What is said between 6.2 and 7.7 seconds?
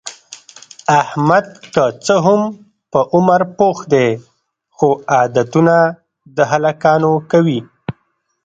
د هلکانو کوي.